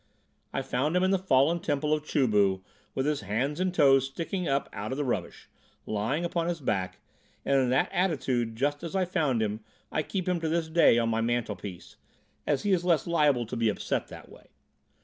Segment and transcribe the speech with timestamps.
[0.51, 2.63] I found him in the fallen temple of Chu bu
[2.95, 5.47] with his hands and toes sticking up out of the rubbish,
[5.85, 6.97] lying upon his back,
[7.45, 9.59] and in that attitude just as I found him
[9.91, 11.97] I keep him to this day on my mantlepiece,
[12.47, 14.47] as he is less liable to be upset that way.